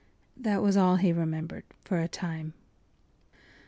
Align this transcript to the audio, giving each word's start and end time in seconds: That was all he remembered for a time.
That 0.35 0.63
was 0.63 0.77
all 0.77 0.95
he 0.95 1.13
remembered 1.13 1.63
for 1.85 1.99
a 1.99 2.07
time. 2.07 2.55